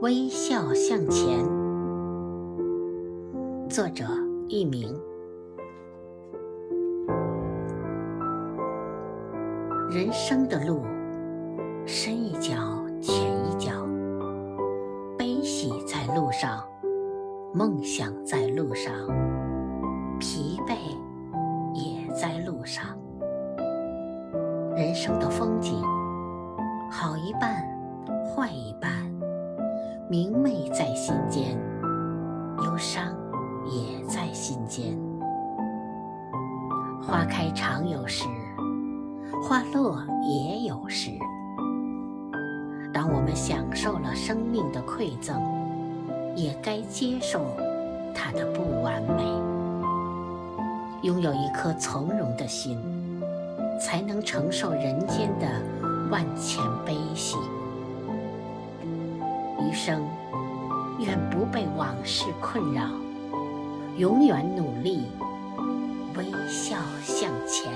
[0.00, 1.44] 微笑向前。
[3.68, 4.06] 作者：
[4.48, 4.98] 佚名。
[9.90, 10.84] 人生的路，
[11.84, 12.54] 深一脚
[12.98, 13.72] 浅一脚，
[15.18, 16.64] 悲喜在路上，
[17.52, 18.94] 梦想在路上，
[20.18, 20.76] 疲惫
[21.74, 22.98] 也在路上。
[24.74, 25.74] 人生的风景，
[26.90, 27.62] 好一半，
[28.34, 28.90] 坏一半，
[30.10, 31.56] 明媚在心间，
[32.64, 33.14] 忧伤
[33.64, 34.98] 也在心间。
[37.00, 38.24] 花开常有时，
[39.40, 41.12] 花落也有时。
[42.92, 45.40] 当我们享受了生命的馈赠，
[46.34, 47.46] 也该接受
[48.12, 49.22] 它的不完美。
[51.02, 52.76] 拥有一颗从容的心。
[53.80, 55.46] 才能承受人间的
[56.10, 56.62] 万千。
[59.70, 60.04] 余生，
[60.98, 62.82] 愿不被往事困扰，
[63.96, 65.06] 永远努力，
[66.16, 67.70] 微笑向前。